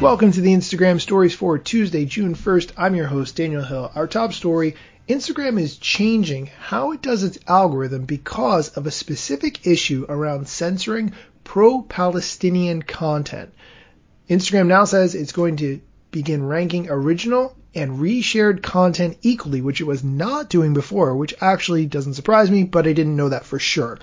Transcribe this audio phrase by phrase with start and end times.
[0.00, 2.72] Welcome to the Instagram stories for Tuesday, June 1st.
[2.78, 3.92] I'm your host, Daniel Hill.
[3.94, 4.76] Our top story
[5.06, 11.12] Instagram is changing how it does its algorithm because of a specific issue around censoring
[11.44, 13.52] pro Palestinian content.
[14.30, 19.86] Instagram now says it's going to begin ranking original and reshared content equally, which it
[19.86, 23.58] was not doing before, which actually doesn't surprise me, but I didn't know that for
[23.58, 23.98] sure.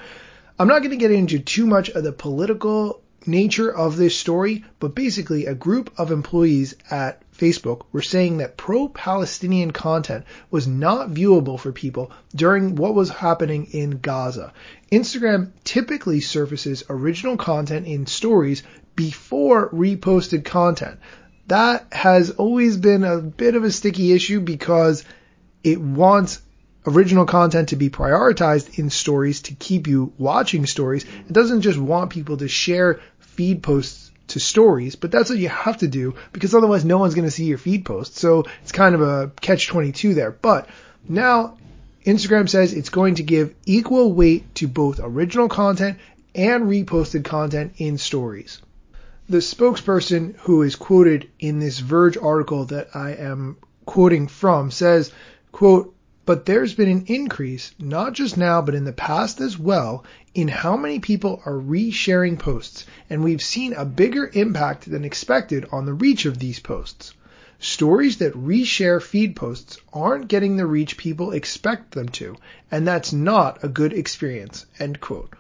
[0.59, 4.63] I'm not going to get into too much of the political nature of this story,
[4.79, 11.09] but basically a group of employees at Facebook were saying that pro-Palestinian content was not
[11.09, 14.53] viewable for people during what was happening in Gaza.
[14.91, 18.63] Instagram typically surfaces original content in stories
[18.95, 20.99] before reposted content.
[21.47, 25.03] That has always been a bit of a sticky issue because
[25.63, 26.41] it wants
[26.87, 31.03] original content to be prioritized in stories to keep you watching stories.
[31.03, 33.01] It doesn't just want people to share
[33.37, 37.15] feed posts to stories, but that's what you have to do because otherwise no one's
[37.15, 38.17] going to see your feed post.
[38.17, 40.31] So it's kind of a catch 22 there.
[40.31, 40.67] But
[41.07, 41.57] now
[42.05, 45.99] Instagram says it's going to give equal weight to both original content
[46.35, 48.61] and reposted content in stories.
[49.29, 55.11] The spokesperson who is quoted in this Verge article that I am quoting from says,
[55.51, 55.93] quote,
[56.27, 60.03] but there's been an increase, not just now, but in the past as well,
[60.35, 65.65] in how many people are resharing posts, and we've seen a bigger impact than expected
[65.71, 67.13] on the reach of these posts.
[67.59, 72.35] Stories that reshare feed posts aren't getting the reach people expect them to,
[72.69, 74.65] and that's not a good experience.
[74.79, 75.33] End quote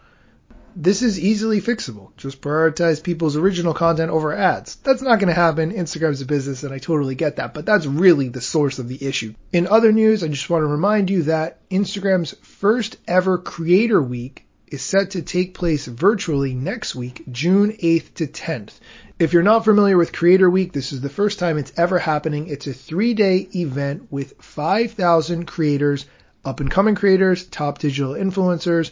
[0.79, 2.15] this is easily fixable.
[2.17, 4.75] Just prioritize people's original content over ads.
[4.75, 5.71] That's not going to happen.
[5.71, 9.03] Instagram's a business and I totally get that, but that's really the source of the
[9.03, 9.33] issue.
[9.51, 14.45] In other news, I just want to remind you that Instagram's first ever creator week
[14.67, 18.73] is set to take place virtually next week, June 8th to 10th.
[19.17, 22.47] If you're not familiar with Creator Week, this is the first time it's ever happening.
[22.49, 26.05] It's a three day event with 5,000 creators,
[26.45, 28.91] up and coming creators, top digital influencers,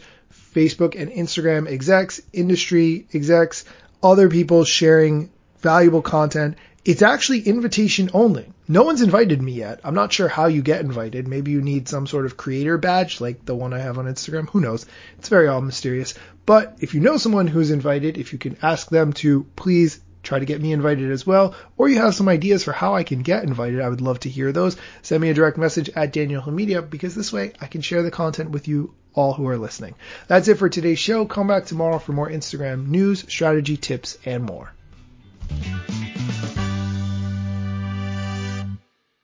[0.56, 3.64] Facebook and Instagram execs, industry execs,
[4.02, 6.56] other people sharing valuable content.
[6.82, 8.52] It's actually invitation only.
[8.68, 9.80] No one's invited me yet.
[9.84, 11.28] I'm not sure how you get invited.
[11.28, 14.48] Maybe you need some sort of creator badge like the one I have on Instagram.
[14.50, 14.86] Who knows?
[15.18, 16.14] It's very all mysterious.
[16.46, 20.38] But if you know someone who's invited, if you can ask them to please try
[20.38, 23.22] to get me invited as well, or you have some ideas for how I can
[23.22, 24.76] get invited, I would love to hear those.
[25.02, 28.10] Send me a direct message at Daniel Media because this way I can share the
[28.10, 29.94] content with you all who are listening.
[30.28, 31.24] That's it for today's show.
[31.24, 34.72] Come back tomorrow for more Instagram news, strategy, tips, and more.